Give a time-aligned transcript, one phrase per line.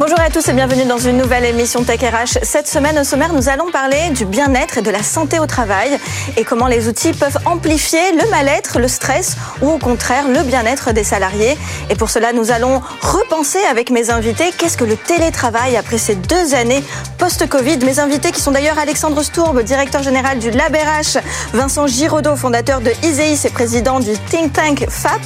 [0.00, 2.40] Bonjour à tous et bienvenue dans une nouvelle émission Tech RH.
[2.42, 6.00] Cette semaine au sommaire, nous allons parler du bien-être et de la santé au travail
[6.36, 10.92] et comment les outils peuvent amplifier le mal-être, le stress ou au contraire le bien-être
[10.92, 11.56] des salariés.
[11.90, 16.16] Et pour cela, nous allons repenser avec mes invités qu'est-ce que le télétravail après ces
[16.16, 16.82] deux années
[17.18, 17.78] post-Covid.
[17.84, 21.18] Mes invités qui sont d'ailleurs Alexandre Stourbe, directeur général du LabRH,
[21.52, 25.20] Vincent Giraudot, fondateur de ISEIS et président du think tank FAP.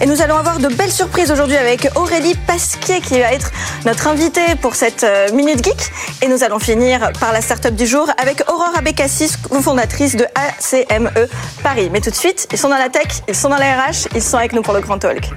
[0.00, 3.52] Et nous allons avoir de belles surprises aujourd'hui avec Aurélie Pasquier qui va être
[3.84, 5.90] notre invité pour cette euh, Minute Geek.
[6.22, 11.10] Et nous allons finir par la start-up du jour avec Aurore Abécassis, fondatrice de ACME
[11.64, 11.88] Paris.
[11.92, 14.22] Mais tout de suite, ils sont dans la tech, ils sont dans la RH, ils
[14.22, 15.30] sont avec nous pour le Grand Talk.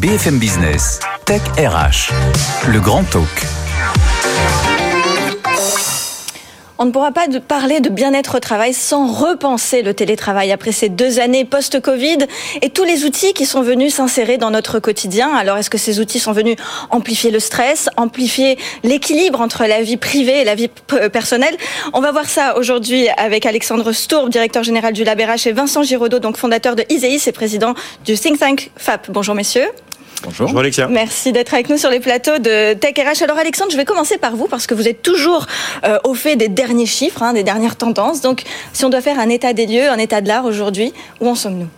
[0.00, 2.10] BFM Business, Tech RH,
[2.68, 3.46] le Grand Talk.
[6.82, 10.88] On ne pourra pas parler de bien-être au travail sans repenser le télétravail après ces
[10.88, 12.18] deux années post-Covid
[12.60, 15.32] et tous les outils qui sont venus s'insérer dans notre quotidien.
[15.32, 16.56] Alors, est-ce que ces outils sont venus
[16.90, 20.70] amplifier le stress, amplifier l'équilibre entre la vie privée et la vie
[21.12, 21.56] personnelle?
[21.92, 26.18] On va voir ça aujourd'hui avec Alexandre Stourb, directeur général du LabRH et Vincent Giraudot,
[26.18, 29.08] donc fondateur de ISEIS et président du think tank FAP.
[29.12, 29.68] Bonjour messieurs.
[30.22, 30.46] Bonjour.
[30.46, 30.88] Bonjour Alexia.
[30.88, 33.22] Merci d'être avec nous sur les plateaux de Tech RH.
[33.22, 35.46] Alors Alexandre, je vais commencer par vous parce que vous êtes toujours
[35.84, 38.20] euh, au fait des derniers chiffres, hein, des dernières tendances.
[38.20, 41.28] Donc si on doit faire un état des lieux, un état de l'art aujourd'hui, où
[41.28, 41.68] en sommes-nous?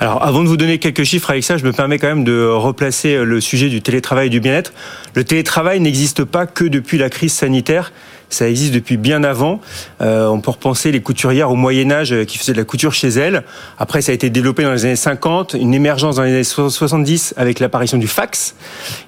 [0.00, 3.24] Alors, avant de vous donner quelques chiffres, Alexia, je me permets quand même de replacer
[3.24, 4.74] le sujet du télétravail et du bien-être.
[5.14, 7.92] Le télétravail n'existe pas que depuis la crise sanitaire
[8.28, 9.60] ça existe depuis bien avant.
[10.00, 12.92] Euh, on peut repenser les couturières au Moyen Âge euh, qui faisaient de la couture
[12.92, 13.44] chez elles.
[13.78, 17.34] Après, ça a été développé dans les années 50, une émergence dans les années 70
[17.36, 18.56] avec l'apparition du fax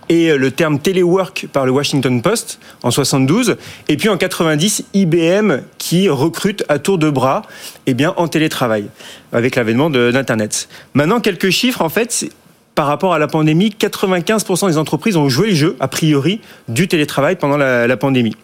[0.09, 3.57] et euh, le terme téléwork par le Washington Post en 72.
[3.89, 7.43] Et puis en 90, IBM qui recrute à tour de bras
[7.87, 8.87] eh bien, en télétravail
[9.33, 10.69] avec l'avènement d'Internet.
[10.95, 12.31] Maintenant, quelques chiffres, en fait,
[12.75, 16.89] par rapport à la pandémie, 95% des entreprises ont joué le jeu, a priori, du
[16.89, 18.37] télétravail pendant la pandémie.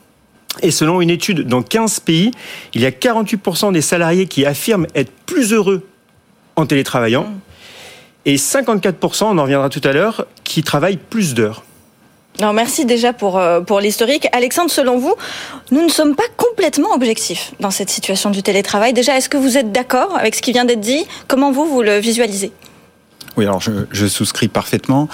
[0.62, 2.30] Et selon une étude dans 15 pays,
[2.74, 5.86] il y a 48% des salariés qui affirment être plus heureux
[6.56, 7.26] en télétravaillant
[8.26, 11.62] et 54%, on en reviendra tout à l'heure, qui travaillent plus d'heures.
[12.40, 14.26] Alors merci déjà pour, euh, pour l'historique.
[14.32, 15.14] Alexandre, selon vous,
[15.70, 18.92] nous ne sommes pas complètement objectifs dans cette situation du télétravail.
[18.92, 21.04] Déjà, est-ce que vous êtes d'accord avec ce qui vient d'être dit?
[21.28, 22.50] Comment vous, vous le visualisez?
[23.36, 25.08] Oui, alors je, je souscris parfaitement.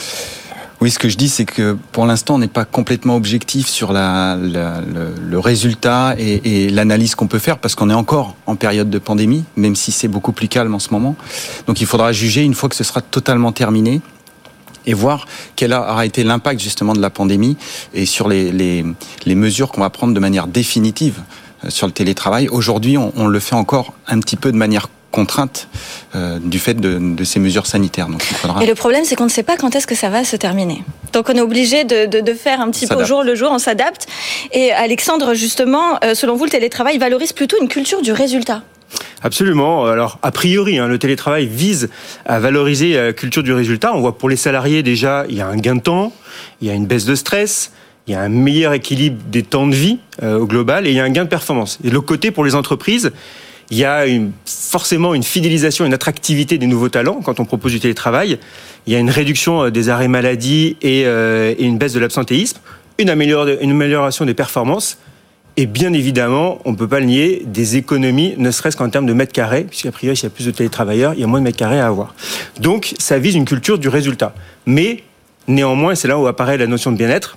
[0.80, 3.92] Oui, ce que je dis, c'est que pour l'instant, on n'est pas complètement objectif sur
[3.92, 9.44] le, résultat et, l'analyse qu'on peut faire, parce qu'on est encore en période de pandémie,
[9.56, 11.16] même si c'est beaucoup plus calme en ce moment.
[11.66, 14.00] Donc il faudra juger une fois que ce sera totalement terminé
[14.86, 17.58] et voir quel aura été l'impact justement de la pandémie
[17.92, 18.84] et sur les,
[19.26, 21.20] mesures qu'on va prendre de manière définitive
[21.66, 22.48] euh, sur le télétravail.
[22.48, 25.69] Aujourd'hui, on, le fait encore un petit peu de manière contrainte
[26.15, 28.09] euh, du fait de, de, ces mesures sanitaires.
[28.09, 28.62] Donc, il faudra...
[28.62, 30.82] Et le problème, c'est qu'on ne sait pas quand est-ce que ça va se terminer.
[31.12, 33.50] Donc on est obligé de, de, de faire un petit peu au jour le jour,
[33.50, 34.06] on s'adapte.
[34.53, 38.62] Et Alexandre, justement, euh, selon vous, le télétravail valorise plutôt une culture du résultat?
[39.22, 39.87] Absolument.
[39.87, 41.91] Alors, a priori, hein, le télétravail vise
[42.27, 43.92] à valoriser la culture du résultat.
[43.94, 46.12] On voit pour les salariés déjà, il y a un gain de temps,
[46.60, 47.72] il y a une baisse de stress,
[48.06, 50.97] il y a un meilleur équilibre des temps de vie euh, au global et il
[50.97, 51.78] y a un gain de performance.
[51.84, 53.12] Et de l'autre côté, pour les entreprises,
[53.70, 54.04] il y a
[54.44, 58.38] forcément une fidélisation, une attractivité des nouveaux talents quand on propose du télétravail.
[58.86, 62.00] Il y a une réduction euh, des arrêts maladie et, euh, et une baisse de
[62.00, 62.59] l'absentéisme,
[62.98, 64.98] une, une amélioration des performances.
[65.56, 69.06] Et bien évidemment, on ne peut pas le nier, des économies, ne serait-ce qu'en termes
[69.06, 71.41] de mètres carrés, puisqu'a priori, s'il y a plus de télétravailleurs, il y a moins
[71.41, 72.14] de mètres carrés à avoir.
[72.60, 74.34] Donc, ça vise une culture du résultat.
[74.64, 75.03] Mais,
[75.48, 77.36] néanmoins, c'est là où apparaît la notion de bien-être,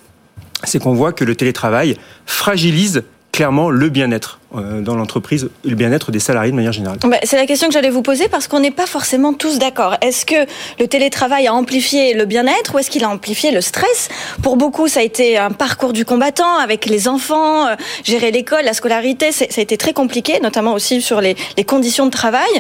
[0.63, 6.11] c'est qu'on voit que le télétravail fragilise clairement le bien-être euh, dans l'entreprise, le bien-être
[6.11, 6.99] des salariés de manière générale.
[7.01, 9.97] Bah, c'est la question que j'allais vous poser parce qu'on n'est pas forcément tous d'accord.
[10.01, 10.45] Est-ce que
[10.79, 14.09] le télétravail a amplifié le bien-être ou est-ce qu'il a amplifié le stress?
[14.43, 18.65] Pour beaucoup, ça a été un parcours du combattant avec les enfants, euh, gérer l'école,
[18.65, 22.51] la scolarité, ça a été très compliqué, notamment aussi sur les, les conditions de travail.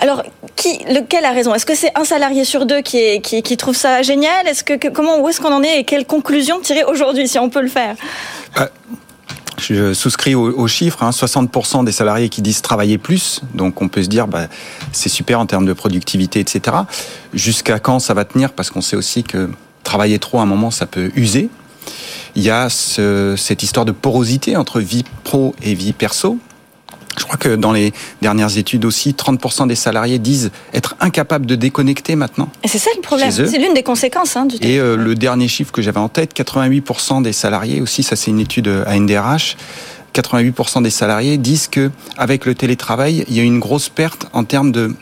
[0.00, 0.24] Alors,
[0.56, 1.54] qui, lequel a raison?
[1.54, 4.48] Est-ce que c'est un salarié sur deux qui, est, qui, qui trouve ça génial?
[4.48, 7.38] Est-ce que, que comment où est-ce qu'on en est et quelles conclusions tirer aujourd'hui si
[7.38, 7.94] on peut le faire?
[8.58, 8.66] Euh
[9.60, 14.02] je souscris aux, chiffres, hein, 60% des salariés qui disent travailler plus, donc on peut
[14.02, 14.48] se dire bah,
[14.92, 16.76] c'est super en termes de productivité, etc.
[17.34, 18.52] Jusqu'à quand ça va tenir?
[18.52, 19.50] Parce qu'on sait aussi que
[19.82, 21.48] travailler trop à un moment, ça peut user.
[22.34, 26.38] Il y a ce, cette histoire de porosité entre vie pro et vie perso.
[27.18, 27.92] Je crois que dans les
[28.22, 32.48] dernières études aussi, 30% des salariés disent être incapables de déconnecter maintenant.
[32.62, 33.30] Et c'est ça le problème.
[33.30, 34.36] C'est l'une des conséquences.
[34.36, 38.02] Hein, du et euh, le dernier chiffre que j'avais en tête, 88% des salariés aussi,
[38.02, 39.56] ça c'est une étude à NDRH,
[40.14, 44.44] 88% des salariés disent que avec le télétravail, il y a une grosse perte en
[44.44, 44.94] termes de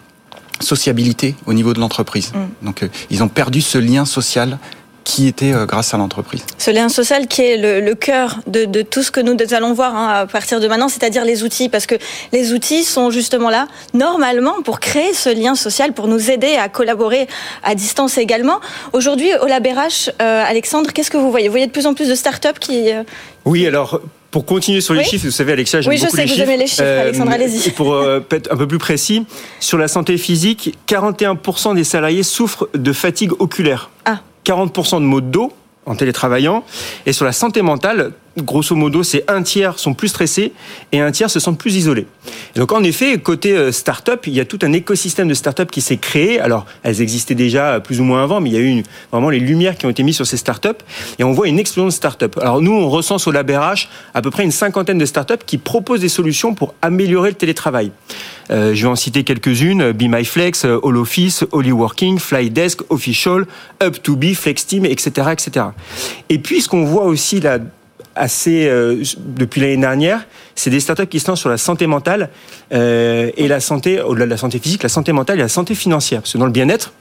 [0.61, 2.33] sociabilité au niveau de l'entreprise.
[2.35, 2.67] Mm.
[2.67, 4.59] Donc, ils ont perdu ce lien social
[5.05, 6.45] qui était euh, grâce à l'entreprise.
[6.59, 10.09] Ce lien social qui est le, cœur de, tout ce que nous allons voir hein,
[10.09, 11.95] à partir de maintenant, c'est-à-dire les outils, parce que
[12.33, 16.69] les outils sont justement là, normalement, pour créer ce lien social, pour nous aider à
[16.69, 17.29] collaborer
[17.63, 18.61] à distance également.
[18.93, 21.49] Aujourd'hui, au LabRH, euh, Alexandre, qu'est-ce que vous voyez?
[21.49, 22.91] Vous voyez de plus en plus de startups qui...
[22.91, 23.03] Euh,
[23.45, 24.01] oui, alors
[24.31, 26.33] pour continuer sur les chiffres, vous savez, Alexia, j'aime oui, beaucoup les chiffres.
[26.33, 27.71] Oui, je sais que vous aimez les chiffres, Alexandre, allez-y.
[27.71, 28.03] Pour
[28.33, 29.27] être un peu plus précis,
[29.61, 33.91] sur la santé physique, 41% des salariés souffrent de fatigue oculaire.
[34.07, 34.19] Ah.
[34.45, 35.39] 40% de maux de
[35.87, 36.65] en télétravaillant.
[37.07, 40.53] Et sur la santé mentale, grosso modo, c'est un tiers sont plus stressés
[40.93, 42.07] et un tiers se sentent plus isolés.
[42.57, 45.81] donc en effet, côté euh, start-up, il y a tout un écosystème de start-up qui
[45.81, 46.41] s'est créé.
[46.41, 48.83] Alors, elles existaient déjà plus ou moins avant, mais il y a eu
[49.13, 50.83] vraiment les lumières qui ont été mises sur ces start-up
[51.19, 52.37] et on voit une explosion de start-up.
[52.41, 56.01] Alors nous, on recense au LabRH à peu près une cinquantaine de start-up qui proposent
[56.01, 57.93] des solutions pour améliorer le télétravail.
[58.51, 63.47] Euh, je vais en citer quelques-unes Be My Flex, All Office, Holy Working, Flydesk, Official,
[63.81, 65.67] Up2Be, FlexTeam, etc., etc.
[66.29, 67.59] Et puis, ce qu'on voit aussi là
[68.17, 72.31] assez euh, depuis l'année dernière, c'est des startups qui se lancent sur la santé mentale
[72.73, 75.75] euh, et la santé, au-delà de la santé physique, la santé mentale et la santé
[75.75, 76.21] financière.
[76.21, 76.93] Parce que dans le bien-être,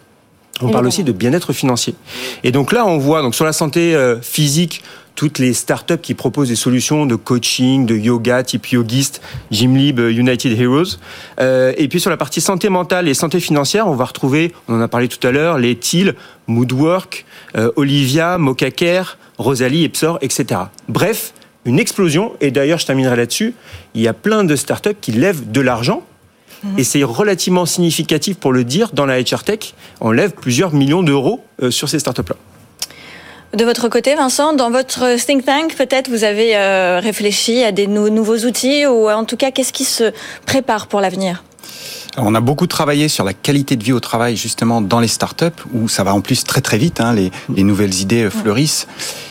[0.61, 1.95] on parle aussi de bien-être financier.
[2.43, 4.83] Et donc là, on voit donc sur la santé euh, physique
[5.15, 9.21] toutes les startups qui proposent des solutions de coaching, de yoga, type yogiste,
[9.51, 10.97] Gymlib, United Heroes.
[11.39, 14.75] Euh, et puis sur la partie santé mentale et santé financière, on va retrouver, on
[14.75, 16.15] en a parlé tout à l'heure, les TIL,
[16.47, 17.25] Moodwork,
[17.55, 20.61] euh, Olivia, Mocacare, Rosalie, Epsor, etc.
[20.89, 21.33] Bref,
[21.65, 22.33] une explosion.
[22.41, 23.53] Et d'ailleurs, je terminerai là-dessus.
[23.93, 26.03] Il y a plein de startups qui lèvent de l'argent.
[26.63, 26.79] Mhm.
[26.79, 29.73] Et c'est relativement significatif pour le dire dans la HR Tech.
[30.01, 32.35] On lève plusieurs millions d'euros euh, sur ces startups-là.
[33.53, 37.85] De votre côté, Vincent, dans votre think tank, peut-être vous avez euh, réfléchi à des
[37.85, 40.11] nouveaux outils ou en tout cas, qu'est-ce qui se
[40.47, 41.43] prépare pour l'avenir?
[42.17, 45.45] On a beaucoup travaillé sur la qualité de vie au travail justement dans les startups
[45.71, 48.87] où ça va en plus très très vite, hein, les, les nouvelles idées fleurissent.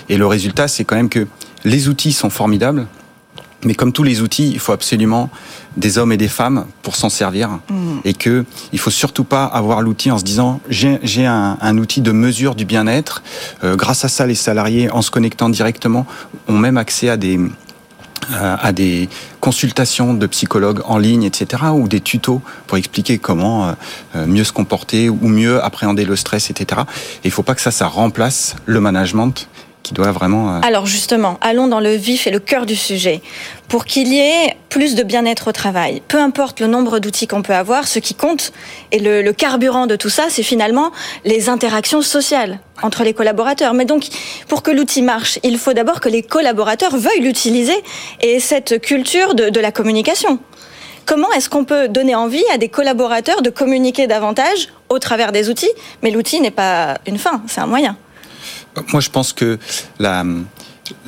[0.09, 1.27] Et le résultat, c'est quand même que
[1.65, 2.87] les outils sont formidables,
[3.65, 5.31] mais comme tous les outils, il faut absolument
[5.77, 7.99] des hommes et des femmes pour s'en servir mm.
[8.05, 12.01] et que il faut surtout pas avoir l'outil en se disant j'ai un, un, outil
[12.01, 13.23] de mesure du bien-être.
[13.65, 16.07] Euh, grâce à ça, les salariés, en se connectant directement,
[16.49, 17.39] ont même accès à des
[18.31, 19.09] euh, à des
[19.41, 23.75] consultations de psychologues en ligne, etc., ou des tutos pour expliquer comment
[24.15, 26.83] euh, mieux se comporter ou mieux appréhender le stress, etc.
[27.25, 29.49] Et il faut pas que ça, ça remplace le management
[29.83, 30.57] qui doit vraiment...
[30.57, 33.21] Euh, Alors justement, allons dans le vif et le cœur du sujet.
[33.69, 37.43] Pour qu'il y ait plus de bien-être au travail, peu importe le nombre d'outils qu'on
[37.43, 38.53] peut avoir, ce qui compte
[38.91, 40.93] et le, carburant de tout ça, c'est finalement
[41.25, 43.75] les interactions sociales entre les collaborateurs.
[43.75, 44.07] Mais donc,
[44.49, 47.77] pour que l'outil marche, il faut d'abord que les collaborateurs veuillent l'utiliser
[48.21, 50.39] et cette culture de, de la communication.
[51.05, 55.49] Comment est-ce qu'on peut donner envie à des collaborateurs de communiquer davantage au travers des
[55.51, 55.71] outils
[56.03, 57.97] Mais l'outil n'est pas une fin, c'est un moyen.
[58.93, 59.59] Moi, je pense que
[59.99, 60.25] la,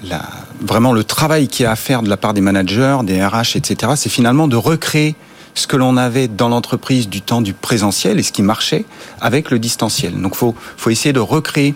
[0.04, 0.22] la,
[0.60, 3.56] vraiment le travail qu'il y a à faire de la part des managers, des RH,
[3.56, 5.14] etc., c'est finalement de recréer
[5.54, 8.84] ce que l'on avait dans l'entreprise du temps du présentiel et ce qui marchait
[9.20, 10.20] avec le distanciel.
[10.20, 11.74] Donc, faut, faut essayer de recréer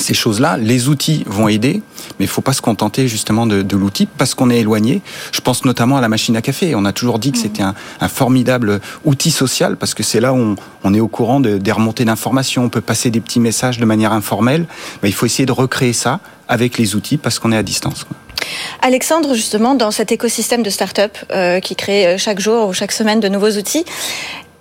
[0.00, 1.82] ces choses-là, les outils vont aider,
[2.18, 5.02] mais il faut pas se contenter justement de, de l'outil parce qu'on est éloigné.
[5.32, 6.74] Je pense notamment à la machine à café.
[6.74, 10.32] On a toujours dit que c'était un, un, formidable outil social parce que c'est là
[10.32, 13.40] où on, on, est au courant de, des remontées d'informations, on peut passer des petits
[13.40, 14.66] messages de manière informelle.
[15.02, 18.04] Mais il faut essayer de recréer ça avec les outils parce qu'on est à distance.
[18.04, 18.16] Quoi.
[18.82, 22.92] Alexandre, justement, dans cet écosystème de start-up euh, qui crée euh, chaque jour ou chaque
[22.92, 23.84] semaine de nouveaux outils,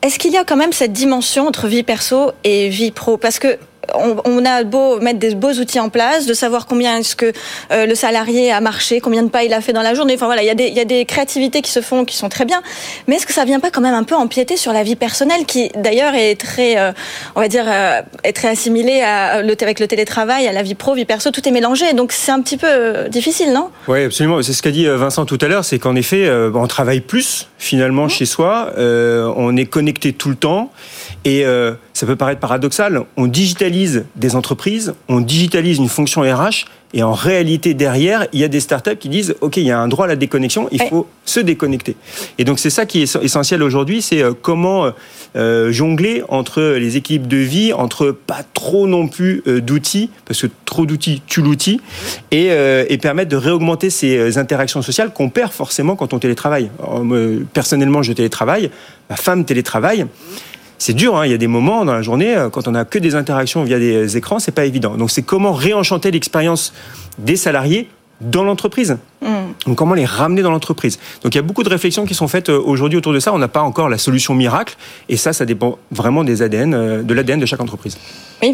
[0.01, 3.18] est-ce qu'il y a quand même cette dimension entre vie perso et vie pro?
[3.18, 3.58] Parce que
[3.94, 7.32] on, a beau mettre des beaux outils en place, de savoir combien est-ce que
[7.72, 10.13] euh, le salarié a marché, combien de pas il a fait dans la journée.
[10.15, 12.15] Enfin voilà, il y, a des, il y a des créativités qui se font, qui
[12.15, 12.62] sont très bien.
[13.08, 15.46] Mais est-ce que ça vient pas quand même un peu empiéter sur la vie personnelle,
[15.46, 16.92] qui d'ailleurs est très, euh,
[17.36, 20.75] on va dire, euh, est très assimilée à, le, avec le télétravail, à la vie
[20.75, 21.94] pro, vie perso, tout est mélangé.
[21.94, 23.70] Donc c'est un petit peu difficile, non?
[23.88, 24.42] Oui, absolument.
[24.42, 28.06] C'est ce qu'a dit Vincent tout à l'heure, c'est qu'en effet, on travaille plus finalement
[28.06, 28.10] mmh.
[28.10, 30.72] chez soi, on est connecté tout le temps.
[31.25, 36.65] Et euh, ça peut paraître paradoxal, on digitalise des entreprises, on digitalise une fonction RH,
[36.94, 39.79] et en réalité, derrière, il y a des startups qui disent, OK, il y a
[39.79, 41.96] un droit à la déconnexion, il faut se déconnecter.
[42.38, 44.91] Et donc c'est ça qui est essentiel aujourd'hui, c'est euh, comment
[45.36, 50.48] euh, jongler entre les équipes de vie, entre pas trop non plus d'outils, parce que
[50.65, 51.82] trop d'outils tue l'outil,
[52.29, 52.50] et,
[52.88, 56.70] et, permettre de réaugmenter ces interactions sociales qu'on perd forcément quand on télétravaille.
[57.53, 58.70] personnellement, je télétravaille,
[59.10, 60.05] ma femme télétravaille
[60.77, 61.17] c'est dur.
[61.17, 61.25] Hein.
[61.25, 63.63] Il y a des moments dans la journée euh, quand on n'a que des interactions
[63.63, 64.96] via des écrans, c'est pas évident.
[64.96, 66.74] Donc c'est comment réenchanter l'expérience
[67.17, 67.89] des salariés
[68.22, 68.98] dans l'entreprise.
[69.22, 69.27] Mm.
[69.67, 71.00] Donc comment les ramener dans l'entreprise.
[71.24, 73.34] Donc il y a beaucoup de réflexions qui sont faites euh, aujourd'hui autour de ça.
[73.34, 74.75] On n'a pas encore la solution miracle
[75.10, 77.98] et ça, ça dépend vraiment des ADN, euh, de l'ADN de chaque entreprise.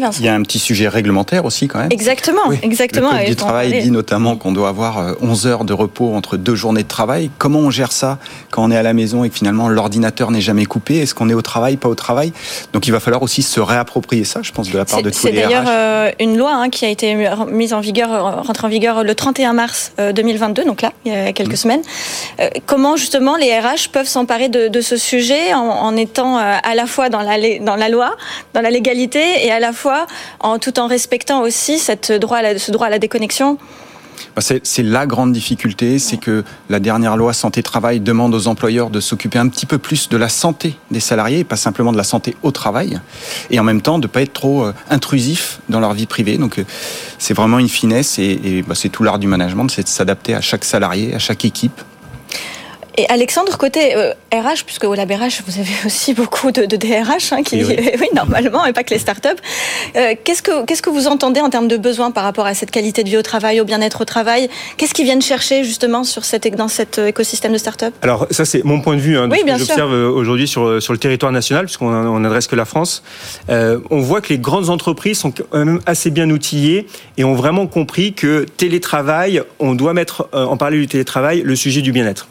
[0.18, 1.92] Il y a un petit sujet réglementaire aussi quand même.
[1.92, 3.12] Exactement, exactement.
[3.12, 6.36] Le code du travail dit notamment qu'on doit avoir 11 euh, heures de repos entre
[6.36, 7.30] deux journées de travail.
[7.38, 8.18] Comment on gère ça
[8.50, 10.98] quand on est à la maison et que finalement l'ordinateur n'est jamais coupé?
[10.98, 12.32] Est-ce qu'on est au travail, pas au travail?
[12.72, 15.26] Donc il va falloir aussi se réapproprier ça, je pense, de la part de tous
[15.26, 17.16] les C'est d'ailleurs une loi hein, qui a été
[17.50, 21.32] mise en vigueur, rentrée en vigueur le 31 mars 2022, donc là, il y a
[21.32, 21.82] quelques semaines.
[22.40, 26.86] Euh, comment justement les RH peuvent s'emparer de, ce sujet en, étant euh, à la
[26.86, 28.16] fois dans la, dans la loi,
[28.54, 29.81] dans la légalité, et à la fois
[30.40, 33.58] en, tout en respectant aussi cette droit ce droit à la déconnexion
[34.34, 39.00] bah, c'est la grande difficulté, c'est que la dernière loi santé-travail demande aux employeurs de
[39.00, 42.04] s'occuper un petit peu plus de la santé des salariés, et pas simplement de la
[42.04, 43.00] santé au travail,
[43.50, 46.38] et en même temps de ne pas être trop euh, intrusif dans leur vie privée.
[46.38, 46.62] Donc
[47.18, 50.40] c'est vraiment une finesse, et, bah, c'est tout l'art du management, c'est de s'adapter à
[50.40, 51.80] chaque salarié, à chaque équipe.
[52.98, 57.42] Et Alexandre, côté RH, euh, puisque au LabRH, vous avez aussi beaucoup de, DRH, hein,
[57.42, 58.08] qui, oui.
[58.14, 59.28] normalement, et pas que les startups.
[59.96, 62.70] Euh, qu'est-ce que qu'est-ce que vous entendez en termes de besoins par rapport à cette
[62.70, 64.50] qualité de vie au travail, au bien-être au travail?
[64.76, 68.44] Qu'est-ce qu'ils viennent chercher justement sur cette, dans cet euh, écosystème de startups Alors ça,
[68.44, 69.16] c'est mon point de vue.
[69.16, 72.56] Hein, de oui, bien J'observe aujourd'hui sur sur le territoire national, puisqu'on on adresse que
[72.56, 73.02] la France.
[73.48, 77.66] on voit que les grandes entreprises sont quand même assez bien outillées et ont vraiment
[77.66, 82.28] compris que télétravail, on doit mettre en parler du télétravail le sujet du bien-être.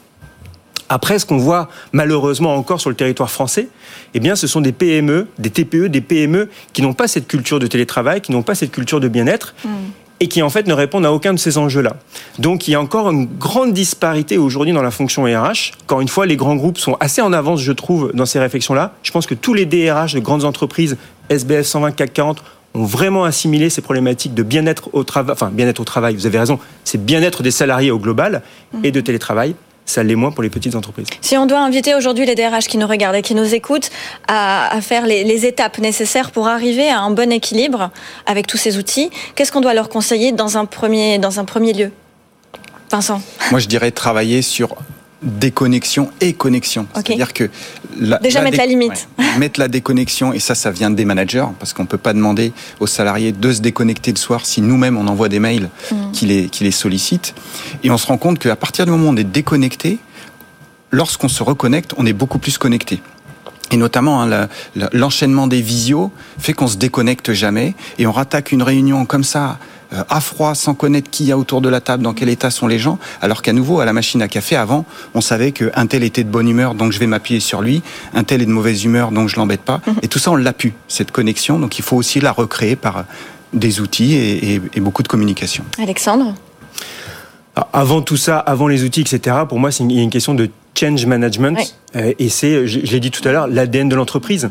[0.92, 3.68] Après, ce qu'on voit malheureusement encore sur le territoire français,
[4.12, 7.58] eh bien, ce sont des PME, des TPE, des PME qui n'ont pas cette culture
[7.58, 9.54] de télétravail, qui n'ont pas cette culture de bien-être.
[9.64, 9.70] Hmm.
[10.20, 11.96] Et qui en fait ne répondent à aucun de ces enjeux-là.
[12.38, 15.72] Donc il y a encore une grande disparité aujourd'hui dans la fonction RH.
[15.82, 18.92] Encore une fois, les grands groupes sont assez en avance, je trouve, dans ces réflexions-là.
[19.02, 20.96] Je pense que tous les DRH de grandes entreprises,
[21.28, 22.44] SBF 120, CAC 40,
[22.74, 26.38] ont vraiment assimilé ces problématiques de bien-être au travail, enfin bien-être au travail, vous avez
[26.38, 28.42] raison, c'est bien-être des salariés au global
[28.84, 31.08] et de télétravail ça l'est moins pour les petites entreprises.
[31.20, 33.90] Si on doit inviter aujourd'hui les DRH qui nous regardent et qui nous écoutent
[34.28, 37.90] à, faire les, étapes nécessaires pour arriver à un bon équilibre
[38.26, 41.72] avec tous ces outils, qu'est-ce qu'on doit leur conseiller dans un premier, dans un premier
[41.72, 41.90] lieu?
[42.90, 43.20] Vincent
[43.50, 44.76] Moi, je dirais travailler sur
[45.22, 46.86] déconnexion et connexion.
[46.94, 47.48] C'est-à-dire que
[48.22, 49.08] déjà mettre la limite.
[49.38, 52.86] mettre la déconnexion et ça, ça vient des managers parce qu'on peut pas demander aux
[52.86, 56.12] salariés de se déconnecter le soir si nous-mêmes on envoie des mails mm.
[56.12, 57.34] qui les qui les sollicitent.
[57.84, 59.98] Et on se rend compte qu'à partir du moment où on est déconnecté,
[60.90, 63.00] lorsqu'on se reconnecte, on est beaucoup plus connecté.
[63.72, 64.48] Et notamment, hein,
[64.92, 69.58] l'enchaînement des visios fait qu'on se déconnecte jamais et on rattaque une réunion comme ça
[70.08, 72.66] à froid, sans connaître qui y a autour de la table, dans quel état sont
[72.66, 74.84] les gens, alors qu'à nouveau, à la machine à café, avant,
[75.14, 77.82] on savait qu'un tel était de bonne humeur, donc je vais m'appuyer sur lui,
[78.14, 79.80] un tel est de mauvaise humeur, donc je l'embête pas.
[79.86, 79.94] Mhm.
[80.02, 83.04] Et tout ça, on l'a pu, cette connexion, donc il faut aussi la recréer par
[83.52, 85.64] des outils et, beaucoup de communication.
[85.78, 86.34] Alexandre?
[87.72, 91.74] Avant tout ça, avant les outils, etc., pour moi, c'est une question de change management.
[91.96, 94.50] Euh, et c'est, je l'ai dit tout à l'heure, l'ADN de l'entreprise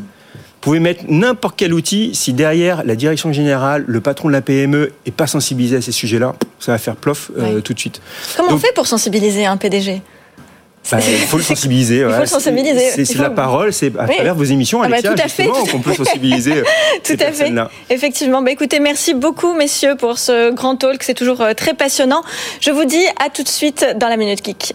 [0.62, 4.92] pouvez mettre n'importe quel outil, si derrière la direction générale, le patron de la PME
[5.04, 8.00] est pas sensibilisé à ces sujets-là, ça va faire plof euh, tout de suite.
[8.36, 10.00] Comment on fait pour sensibiliser un PDG
[10.90, 11.98] bah, il faut le sensibiliser.
[11.98, 13.04] Il faut le sensibiliser.
[13.04, 16.54] C'est la parole, c'est à travers vos émissions, ah bah, Alexia, tout qu'on peut sensibiliser
[16.54, 16.64] euh,
[17.04, 17.52] tout à fait.
[17.88, 18.42] Effectivement.
[18.42, 21.04] Bah, écoutez, merci beaucoup, messieurs, pour ce grand talk.
[21.04, 22.22] C'est toujours euh, très passionnant.
[22.60, 24.74] Je vous dis à tout de suite dans la Minute Geek.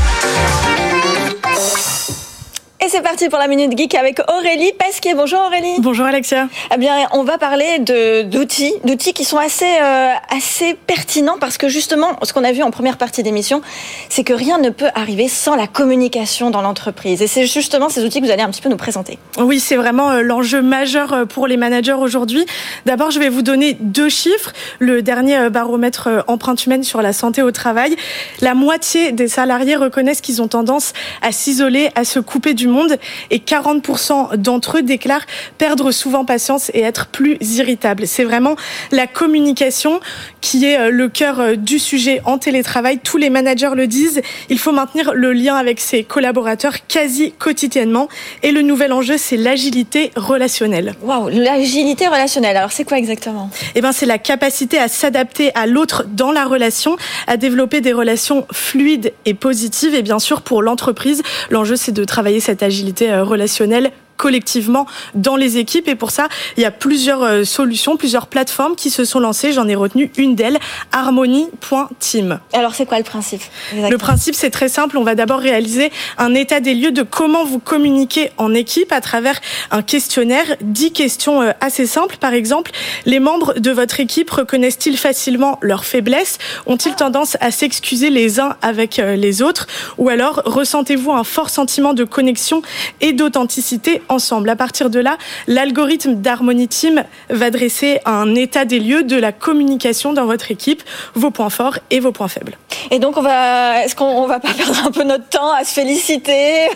[2.91, 5.13] C'est parti pour la Minute Geek avec Aurélie Pasquier.
[5.13, 5.79] Bonjour Aurélie.
[5.79, 6.49] Bonjour Alexia.
[6.75, 7.79] Eh bien, on va parler
[8.25, 12.63] d'outils, d'outils qui sont assez, euh, assez pertinents parce que justement, ce qu'on a vu
[12.63, 13.61] en première partie d'émission,
[14.09, 17.21] c'est que rien ne peut arriver sans la communication dans l'entreprise.
[17.21, 19.17] Et c'est justement ces outils que vous allez un petit peu nous présenter.
[19.37, 22.45] Oui, c'est vraiment euh, l'enjeu majeur euh, pour les managers aujourd'hui.
[22.85, 24.51] D'abord, je vais vous donner deux chiffres.
[24.79, 27.95] Le dernier baromètre empreinte humaine sur la santé au travail.
[28.41, 32.80] La moitié des salariés reconnaissent qu'ils ont tendance à s'isoler, à se couper du monde
[33.29, 35.25] et 40% d'entre eux déclarent
[35.57, 38.07] perdre souvent patience et être plus irritables.
[38.07, 38.55] C'est vraiment
[38.91, 39.99] la communication
[40.41, 42.99] qui est euh, le cœur euh, du sujet en télétravail.
[42.99, 44.21] Tous les managers le disent.
[44.49, 48.07] Il faut maintenir le lien avec ses collaborateurs quasi quotidiennement.
[48.43, 50.93] Et le nouvel enjeu, c'est l'agilité relationnelle.
[51.01, 52.57] Waouh, l'agilité relationnelle.
[52.57, 53.49] Alors, c'est quoi exactement?
[53.75, 56.97] Eh ben, c'est la capacité à s'adapter à l'autre dans la relation,
[57.27, 59.95] à développer des relations fluides et positives.
[59.95, 63.91] Et bien sûr, pour l'entreprise, l'enjeu, c'est de travailler cette agilité euh, relationnelle
[64.21, 64.85] collectivement
[65.15, 65.87] dans les équipes.
[65.87, 69.51] Et pour ça, il y a plusieurs euh, solutions, plusieurs plateformes qui se sont lancées.
[69.51, 70.59] J'en ai retenu une d'elles,
[70.91, 72.39] harmony.team.
[72.53, 73.41] Alors, c'est quoi le principe
[73.73, 74.99] Le principe, c'est très simple.
[74.99, 79.01] On va d'abord réaliser un état des lieux de comment vous communiquez en équipe à
[79.01, 80.45] travers un questionnaire.
[80.61, 82.17] 10 questions euh, assez simples.
[82.19, 82.69] Par exemple,
[83.07, 86.37] les membres de votre équipe reconnaissent-ils facilement leurs faiblesses?
[86.67, 89.65] Ont-ils tendance à s'excuser les uns avec euh, les autres?
[89.97, 92.61] Ou alors, ressentez-vous un fort sentiment de connexion
[92.99, 98.79] et d'authenticité ensemble À partir de là, l'algorithme d'Harmony Team va dresser un état des
[98.79, 100.83] lieux de la communication dans votre équipe,
[101.15, 102.57] vos points forts et vos points faibles.
[102.89, 105.73] Et donc, on va, est-ce qu'on va pas perdre un peu notre temps à se
[105.73, 106.67] féliciter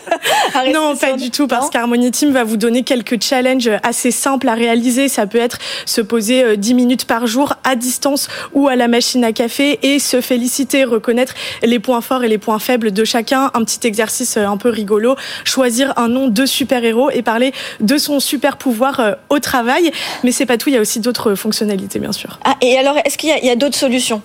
[0.73, 4.53] Non, pas du tout, parce qu'Harmony Team va vous donner quelques challenges assez simples à
[4.53, 5.07] réaliser.
[5.09, 8.87] Ça peut être se poser 10 euh, minutes par jour à distance ou à la
[8.87, 13.03] machine à café et se féliciter, reconnaître les points forts et les points faibles de
[13.03, 13.51] chacun.
[13.53, 17.51] Un petit exercice euh, un peu rigolo, choisir un nom de super-héros et parler
[17.81, 19.91] de son super pouvoir euh, au travail.
[20.23, 22.39] Mais c'est pas tout, il y a aussi d'autres fonctionnalités, bien sûr.
[22.45, 24.21] Ah, et alors, est-ce qu'il y a, a d'autres solutions?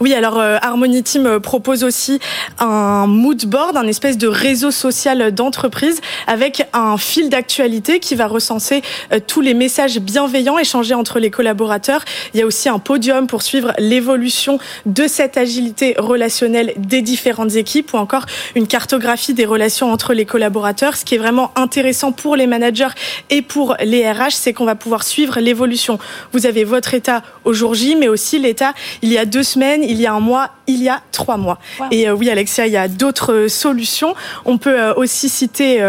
[0.00, 2.20] Oui, alors euh, Harmony Team euh, propose aussi
[2.58, 8.26] un mood board, un espèce de réseau social d'entreprise avec un fil d'actualité qui va
[8.26, 8.82] recenser
[9.12, 12.04] euh, tous les messages bienveillants échangés entre les collaborateurs.
[12.34, 17.54] Il y a aussi un podium pour suivre l'évolution de cette agilité relationnelle des différentes
[17.56, 20.96] équipes ou encore une cartographie des relations entre les collaborateurs.
[20.96, 22.88] Ce qui est vraiment intéressant pour les managers
[23.30, 25.98] et pour les RH, c'est qu'on va pouvoir suivre l'évolution.
[26.32, 29.55] Vous avez votre état au jour J, mais aussi l'état il y a deux semaines
[29.56, 31.58] il y a un mois, il y a trois mois.
[31.90, 34.14] Et euh, oui, Alexia, il y a d'autres euh, solutions.
[34.44, 35.80] On peut euh, aussi citer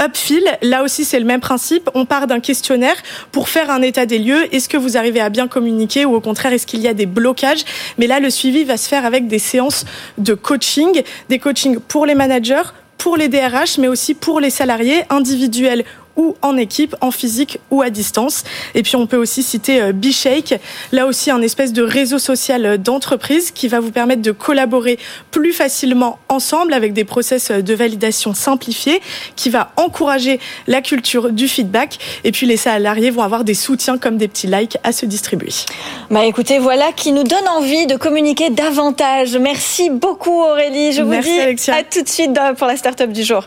[0.00, 0.44] Upfill.
[0.62, 1.90] Là aussi, c'est le même principe.
[1.94, 2.96] On part d'un questionnaire
[3.32, 4.54] pour faire un état des lieux.
[4.54, 7.06] Est-ce que vous arrivez à bien communiquer ou au contraire, est-ce qu'il y a des
[7.06, 7.64] blocages?
[7.98, 9.84] Mais là, le suivi va se faire avec des séances
[10.18, 12.62] de coaching, des coachings pour les managers,
[12.98, 15.84] pour les DRH, mais aussi pour les salariés individuels
[16.20, 18.44] ou en équipe, en physique ou à distance.
[18.74, 20.60] Et puis on peut aussi citer euh, B-Shake,
[20.92, 24.98] là aussi un espèce de réseau social euh, d'entreprise qui va vous permettre de collaborer
[25.30, 29.00] plus facilement ensemble avec des process euh, de validation simplifiés,
[29.34, 31.98] qui va encourager la culture du feedback.
[32.24, 35.48] Et puis les salariés vont avoir des soutiens comme des petits likes à se distribuer.
[36.10, 39.38] Bah écoutez, voilà qui nous donne envie de communiquer davantage.
[39.38, 40.92] Merci beaucoup Aurélie.
[40.92, 43.46] Je vous dis à tout de suite pour la start-up du jour.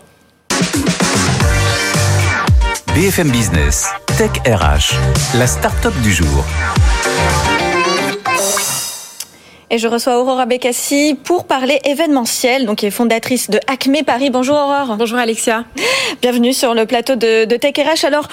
[2.93, 4.93] BFM Business, Tech RH,
[5.34, 6.45] la start-up du jour.
[9.73, 14.29] Et je reçois Aurora Bekassi pour parler événementiel, donc qui est fondatrice de Acme Paris.
[14.29, 14.97] Bonjour Aurore.
[14.99, 15.65] Bonjour Alexia.
[16.21, 18.05] Bienvenue sur le plateau de, de Tech RH.
[18.05, 18.27] Alors,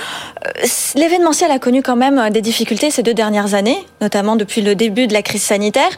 [0.45, 0.51] euh,
[0.97, 5.07] l'événementiel a connu quand même des difficultés ces deux dernières années, notamment depuis le début
[5.07, 5.89] de la crise sanitaire.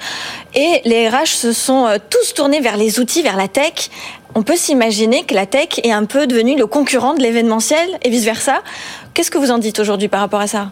[0.54, 3.90] Et les RH se sont euh, tous tournés vers les outils, vers la tech
[4.34, 8.08] on peut s'imaginer que la tech est un peu devenue le concurrent de l'événementiel et
[8.08, 8.62] vice-versa.
[9.14, 10.70] Qu'est-ce que vous en dites aujourd'hui par rapport à ça?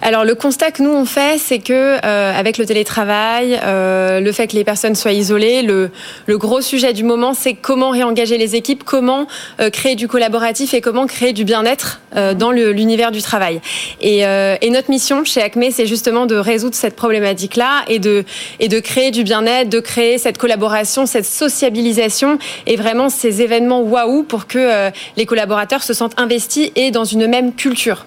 [0.00, 4.32] Alors le constat que nous on fait, c'est que euh, avec le télétravail, euh, le
[4.32, 5.90] fait que les personnes soient isolées, le,
[6.24, 9.26] le gros sujet du moment, c'est comment réengager les équipes, comment
[9.60, 13.60] euh, créer du collaboratif et comment créer du bien-être euh, dans l'univers du travail.
[14.00, 18.24] Et, euh, et, notre mission chez Acme, c'est justement de résoudre cette problématique-là et de
[18.58, 23.82] et de créer du bien-être, de créer cette collaboration, cette sociabilisation et vraiment ces événements
[23.82, 28.06] waouh pour que les collaborateurs se sentent investis et dans une même culture culture.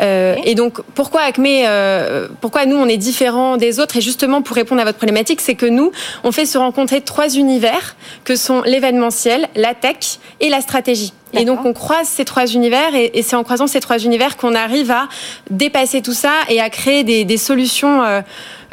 [0.00, 3.96] Euh, et donc, pourquoi Acme, euh, pourquoi nous on est différent des autres?
[3.96, 5.92] Et justement, pour répondre à votre problématique, c'est que nous,
[6.24, 11.12] on fait se rencontrer trois univers que sont l'événementiel, la tech et la stratégie.
[11.32, 14.54] Et donc, on croise ces trois univers, et, c'est en croisant ces trois univers qu'on
[14.54, 15.08] arrive à
[15.50, 18.02] dépasser tout ça et à créer des, des solutions.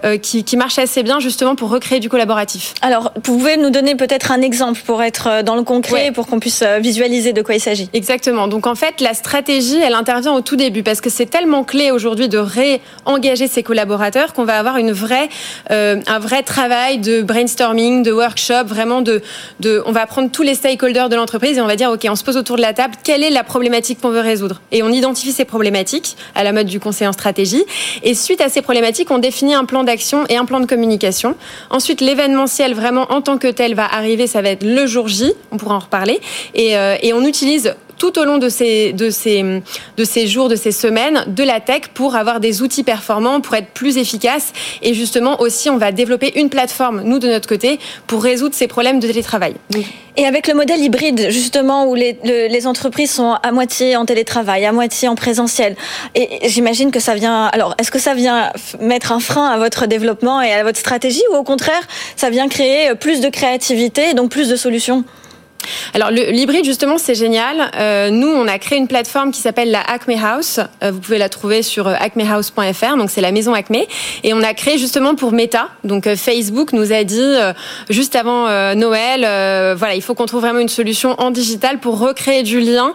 [0.06, 2.74] Euh, qui, qui, marche assez bien justement pour recréer du collaboratif.
[2.82, 6.28] Alors, vous pouvez nous donner peut-être un exemple pour être euh, dans le concret, pour
[6.28, 8.50] qu'on puisse euh, visualiser de quoi il s'agit Exactement.
[8.50, 11.90] Donc en fait, la stratégie, elle intervient au tout début parce que c'est tellement clé
[11.90, 15.30] aujourd'hui de réengager ses collaborateurs qu'on va avoir une vraie,
[15.72, 19.22] euh, un vrai travail de brainstorming, de workshop, vraiment de,
[19.62, 22.18] de, on va prendre tous les stakeholders de l'entreprise et on va dire, ok, on
[22.18, 24.62] se pose autour de la table, quelle est la problématique qu'on veut résoudre?
[24.74, 27.64] Et on identifie ces problématiques à la mode du conseil en stratégie.
[28.04, 29.93] Et suite à ces problématiques, on définit un plan d'action
[30.30, 31.36] et un plan de communication.
[31.70, 35.34] Ensuite, l'événementiel vraiment en tant que tel va arriver, ça va être le jour J,
[35.52, 36.20] on pourra en reparler.
[36.54, 39.62] Et, euh, on utilise tout au long de ces, de, ces,
[39.96, 43.56] de ces jours, de ces semaines, de la tech pour avoir des outils performants, pour
[43.56, 44.52] être plus efficaces.
[44.82, 48.68] Et justement, aussi, on va développer une plateforme, nous, de notre côté, pour résoudre ces
[48.68, 49.54] problèmes de télétravail.
[50.18, 54.66] Et avec le modèle hybride, justement, où les, les entreprises sont à moitié en télétravail,
[54.66, 55.78] à moitié en présentiel,
[56.14, 57.46] et j'imagine que ça vient.
[57.54, 61.24] Alors, est-ce que ça vient mettre un frein à votre développement et à votre stratégie,
[61.32, 61.88] ou au contraire,
[62.18, 65.06] ça vient créer plus de créativité et donc plus de solutions?
[65.94, 67.72] Alors l'hybride justement c'est génial.
[67.76, 70.60] Euh, nous on a créé une plateforme qui s'appelle la Acme House.
[70.84, 72.98] Euh, vous pouvez la trouver sur euh, acmehouse.fr.
[72.98, 73.76] Donc c'est la maison Acme
[74.24, 75.70] et on a créé justement pour Meta.
[75.84, 77.34] Donc Facebook nous a dit
[77.90, 78.44] juste avant
[78.76, 79.22] Noël,
[79.76, 82.94] voilà il faut qu'on trouve vraiment une solution en digital pour recréer du lien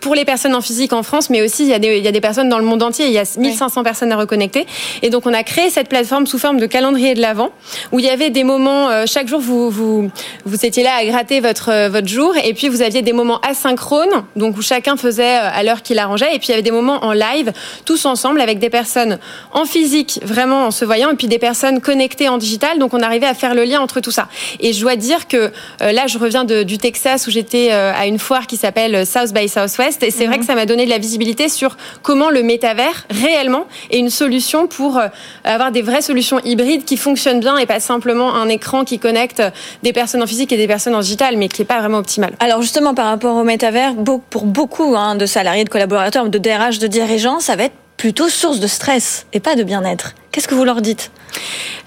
[0.00, 2.08] pour les personnes en physique en France, mais aussi il y a des, il y
[2.08, 3.06] a des personnes dans le monde entier.
[3.06, 4.66] Il y a 1500 personnes à reconnecter
[5.02, 7.50] et donc on a créé cette plateforme sous forme de calendrier de l'avant
[7.92, 10.10] où il y avait des moments chaque jour vous vous
[10.44, 14.24] vous étiez là à gratter votre votre jour et puis vous aviez des moments asynchrones,
[14.36, 16.70] donc où chacun faisait euh, à l'heure qu'il arrangeait, et puis il y avait des
[16.70, 17.52] moments en live,
[17.84, 19.18] tous ensemble, avec des personnes
[19.52, 23.00] en physique, vraiment en se voyant, et puis des personnes connectées en digital, donc on
[23.00, 24.28] arrivait à faire le lien entre tout ça.
[24.60, 27.92] Et je dois dire que euh, là, je reviens de, du Texas où j'étais euh,
[27.94, 30.40] à une foire qui s'appelle South by Southwest, et c'est vrai mhm.
[30.40, 34.66] que ça m'a donné de la visibilité sur comment le métavers réellement est une solution
[34.66, 35.00] pour
[35.44, 39.42] avoir des vraies solutions hybrides qui fonctionnent bien et pas simplement un écran qui connecte
[39.82, 41.95] des personnes en physique et des personnes en digital, mais qui n'est pas vraiment
[42.40, 43.94] Alors justement, par rapport au métavers,
[44.30, 48.28] pour beaucoup hein, de salariés, de collaborateurs, de DRH, de dirigeants, ça va être plutôt
[48.28, 50.14] source de stress et pas de bien-être.
[50.30, 51.10] Qu'est-ce que vous leur dites?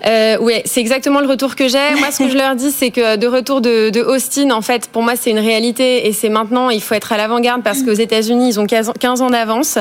[0.05, 1.95] Euh, Oui, c'est exactement le retour que j'ai.
[1.99, 5.03] Moi, ce que je leur dis, c'est que de retour de, Austin, en fait, pour
[5.03, 6.69] moi, c'est une réalité et c'est maintenant.
[6.69, 9.77] Il faut être à l'avant-garde parce qu'aux États-Unis, ils ont 15 ans d'avance.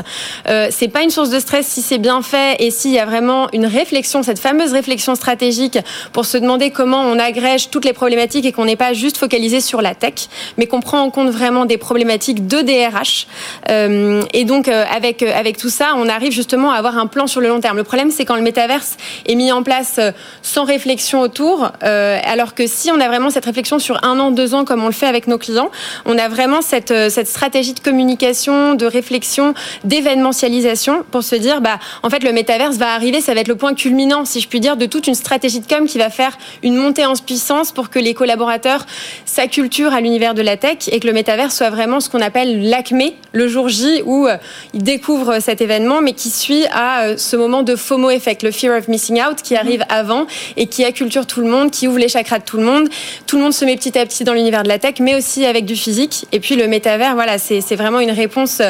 [0.49, 3.07] Euh, c'est pas une source de stress si c'est bien fait et s'il y a
[3.07, 5.79] vraiment une réflexion, cette fameuse réflexion stratégique
[6.13, 9.61] pour se demander comment on agrège toutes les problématiques et qu'on n'est pas juste focalisé
[9.61, 13.27] sur la tech, mais qu'on prend en compte vraiment des problématiques de DRH.
[13.71, 17.27] Euh, et donc, euh, avec avec tout ça, on arrive justement à avoir un plan
[17.27, 17.77] sur le long terme.
[17.77, 22.19] Le problème, c'est quand le métaverse est mis en place euh, sans réflexion autour, euh,
[22.25, 24.87] alors que si on a vraiment cette réflexion sur un an, deux ans, comme on
[24.87, 25.71] le fait avec nos clients,
[26.05, 31.61] on a vraiment cette, euh, cette stratégie de communication, de réflexion, d'événementialisation pour se dire,
[31.61, 34.49] bah, en fait, le métaverse va arriver, ça va être le point culminant, si je
[34.49, 37.73] puis dire, de toute une stratégie de com qui va faire une montée en puissance
[37.73, 38.87] pour que les collaborateurs
[39.25, 42.69] s'acculturent à l'univers de la tech et que le métaverse soit vraiment ce qu'on appelle
[42.69, 42.99] l'acme,
[43.33, 44.27] le jour J, où
[44.75, 48.77] ils découvrent cet événement, mais qui suit à ce moment de FOMO effect, le fear
[48.77, 50.27] of missing out, qui arrive avant
[50.59, 52.89] et qui acculture tout le monde, qui ouvre les chakras de tout le monde.
[53.27, 55.47] Tout le monde se met petit à petit dans l'univers de la tech, mais aussi
[55.47, 56.27] avec du physique.
[56.33, 58.61] Et puis le métavers, voilà, c'est vraiment une réponse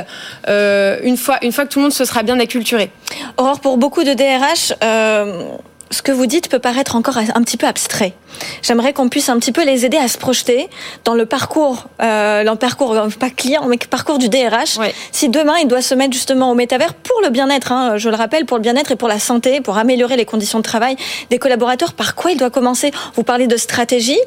[0.48, 2.90] euh, une, fois, une fois que tout le monde se sera bien acculturé.
[3.38, 5.48] Aurore, pour beaucoup de DRH, euh,
[5.90, 8.14] ce que vous dites peut paraître encore un petit peu abstrait.
[8.62, 10.68] J'aimerais qu'on puisse un petit peu les aider à se projeter
[11.04, 14.78] dans le parcours, euh, le parcours pas client, mais parcours du DRH.
[15.12, 18.16] Si demain il doit se mettre justement au métavers pour le bien-être, hein, je le
[18.16, 20.96] rappelle, pour le bien-être et pour la santé, pour améliorer les conditions de travail
[21.30, 22.90] des collaborateurs, par quoi il doit commencer?
[23.14, 24.18] Vous parlez de stratégie,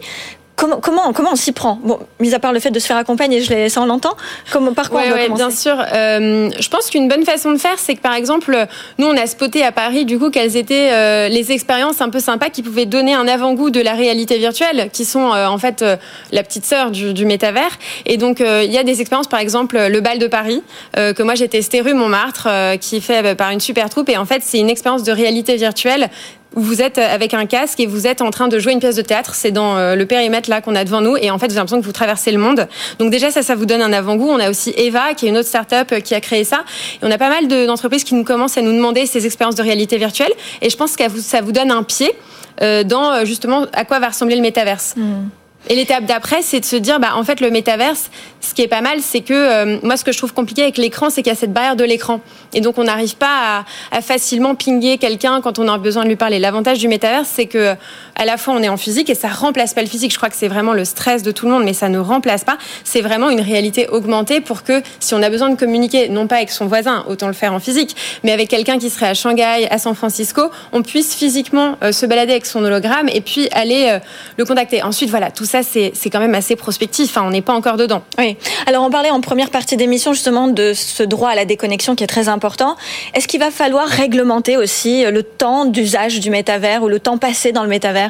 [0.62, 2.98] Comment, comment, comment on s'y prend Bon, mis à part le fait de se faire
[2.98, 4.16] accompagner, je ça on l'entend.
[4.52, 5.74] Comment, par quoi on doit Bien sûr.
[5.74, 8.68] Euh, je pense qu'une bonne façon de faire, c'est que par exemple,
[9.00, 12.20] nous on a spoté à Paris du coup quelles étaient euh, les expériences un peu
[12.20, 15.84] sympas qui pouvaient donner un avant-goût de la réalité virtuelle, qui sont euh, en fait
[16.32, 17.80] la petite sœur du, du métavers.
[18.06, 20.62] Et donc il y a des expériences, par exemple le bal de Paris
[20.96, 22.48] que moi j'ai testé rue Montmartre,
[22.80, 24.10] qui est fait par une super troupe.
[24.10, 26.12] Et en fait c'est une expérience de réalité virtuelle
[26.54, 29.02] vous êtes avec un casque et vous êtes en train de jouer une pièce de
[29.02, 29.36] théâtre.
[29.36, 31.60] C'est dans euh, le périmètre là qu'on a devant nous et en fait vous avez
[31.60, 32.68] l'impression que vous traversez le monde.
[33.00, 34.30] Donc déjà ça, ça vous donne un avant-goût.
[34.30, 36.64] On a aussi Eva qui est une autre start-up euh, qui a créé ça.
[37.02, 39.64] Et on a pas mal d'entreprises qui nous commencent à nous demander ces expériences de
[39.64, 40.32] réalité virtuelle.
[40.62, 42.12] Et je pense que ça vous donne un pied
[42.62, 44.96] euh, dans justement à quoi va ressembler le métaverse.
[44.98, 45.30] Hmm.
[45.70, 48.68] Et l'étape d'après, c'est de se dire, bah, en fait, le métaverse, ce qui est
[48.68, 51.32] pas mal, c'est que euh, moi, ce que je trouve compliqué avec l'écran, c'est qu'il
[51.32, 52.20] y a cette barrière de l'écran.
[52.54, 53.60] Et donc, on n'arrive pas
[53.92, 56.40] à, à, facilement pinguer quelqu'un quand on a besoin de lui parler.
[56.40, 57.76] L'avantage du métaverse, c'est que
[58.16, 60.12] à la fois, on est en physique et ça remplace pas le physique.
[60.12, 62.44] Je crois que c'est vraiment le stress de tout le monde, mais ça ne remplace
[62.44, 62.58] pas.
[62.84, 66.38] C'est vraiment une réalité augmentée pour que si on a besoin de communiquer, non pas
[66.38, 69.68] avec son voisin, autant le faire en physique, mais avec quelqu'un qui serait à Shanghai,
[69.70, 73.88] à San Francisco, on puisse physiquement euh, se balader avec son hologramme et puis aller
[73.90, 74.00] euh,
[74.38, 74.84] le contacter.
[74.84, 77.18] Ensuite, voilà, tout ça, c'est quand même assez prospectif.
[77.18, 78.04] Hein, on n'est pas encore dedans.
[78.18, 78.38] Oui.
[78.68, 82.04] Alors, on parlait en première partie d'émission justement de ce droit à la déconnexion qui
[82.04, 82.76] est très important.
[83.14, 87.52] Est-ce qu'il va falloir réglementer aussi le temps d'usage du métavers ou le temps passé
[87.52, 88.01] dans le métavers?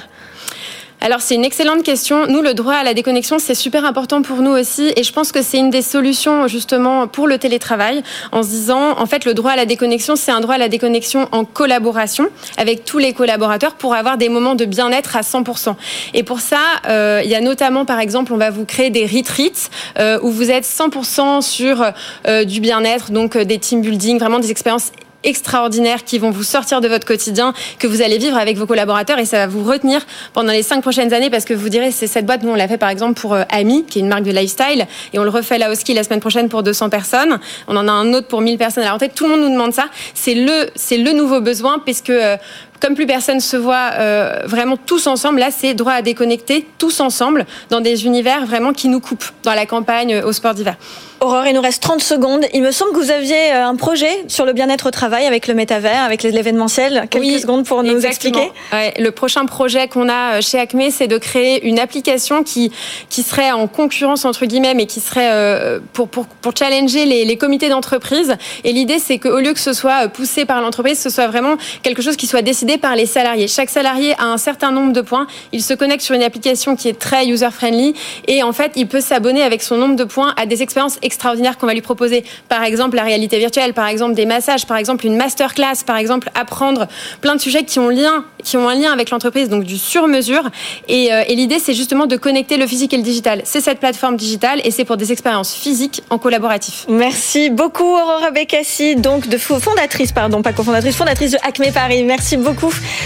[1.04, 2.28] Alors c'est une excellente question.
[2.28, 5.32] Nous, le droit à la déconnexion, c'est super important pour nous aussi, et je pense
[5.32, 9.34] que c'est une des solutions justement pour le télétravail, en se disant, en fait, le
[9.34, 13.14] droit à la déconnexion, c'est un droit à la déconnexion en collaboration avec tous les
[13.14, 15.74] collaborateurs pour avoir des moments de bien-être à 100%.
[16.14, 19.08] Et pour ça, euh, il y a notamment, par exemple, on va vous créer des
[19.08, 21.84] retreats euh, où vous êtes 100% sur
[22.28, 24.92] euh, du bien-être, donc des team building, vraiment des expériences
[25.24, 29.20] extraordinaires qui vont vous sortir de votre quotidien, que vous allez vivre avec vos collaborateurs
[29.20, 32.08] et ça va vous retenir pendant les cinq prochaines années parce que vous direz, c'est
[32.08, 34.24] cette boîte, nous on l'a fait par exemple pour euh, Ami, qui est une marque
[34.24, 37.40] de lifestyle et on le refait là au ski la semaine prochaine pour 200 personnes.
[37.68, 39.10] On en a un autre pour 1000 personnes à la rentrée.
[39.10, 39.86] Tout le monde nous demande ça.
[40.14, 42.38] C'est le, c'est le nouveau besoin puisque euh,
[42.82, 43.92] comme plus personne se voit
[44.46, 48.88] vraiment tous ensemble, là, c'est droit à déconnecter tous ensemble dans des univers vraiment qui
[48.88, 50.76] nous coupent dans la campagne au sport d'hiver.
[51.24, 52.46] Aurore, il nous reste 30 secondes.
[52.52, 55.48] Il me semble que vous aviez euh, un projet sur le bien-être au travail avec
[55.48, 57.06] le métavers, avec l'événementiel.
[57.12, 58.52] Quelques secondes pour nous expliquer.
[58.98, 62.72] le prochain projet qu'on a euh, chez Acme, c'est de créer une application qui,
[63.10, 67.24] qui serait en concurrence, entre guillemets, mais qui serait euh, pour, pour, pour challenger les,
[67.24, 68.36] les comités d'entreprise.
[68.64, 72.02] Et l'idée, c'est qu'au lieu que ce soit poussé par l'entreprise, ce soit vraiment quelque
[72.02, 73.48] chose qui soit décidé par les salariés.
[73.48, 75.28] Chaque salarié a un certain nombre de points.
[75.52, 77.94] Il se connecte sur une application qui est très user-friendly
[78.28, 81.58] et en fait, il peut s'abonner avec son nombre de points à des expériences extraordinaire
[81.58, 82.24] qu'on va lui proposer.
[82.50, 86.30] Par exemple, la réalité virtuelle, par exemple, des massages, par exemple, une masterclass, par exemple,
[86.36, 86.88] apprendre
[87.22, 90.50] plein de sujets qui ont, lien, qui ont un lien avec l'entreprise, donc du sur-mesure.
[90.88, 93.42] Et, euh, l'idée, c'est justement de connecter le physique et le digital.
[93.46, 96.86] C'est cette plateforme digitale et c'est pour des expériences physiques en collaboratif.
[96.90, 102.04] Merci beaucoup, Aurora Bekassi, donc de fondatrice, pardon, pas cofondatrice, fondatrice de Acme Paris.
[102.04, 102.38] Merci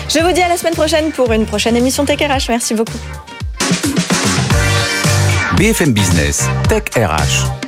[0.09, 2.49] Je vous dis à la semaine prochaine pour une prochaine émission Tech RH.
[2.49, 2.97] Merci beaucoup.
[5.57, 7.64] BFM Business, Tech RH.